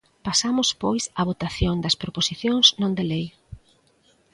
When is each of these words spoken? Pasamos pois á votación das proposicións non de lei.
Pasamos 0.27 0.69
pois 0.81 1.03
á 1.19 1.21
votación 1.29 1.75
das 1.83 1.99
proposicións 2.01 2.67
non 2.81 2.91
de 2.97 3.03
lei. 3.11 3.25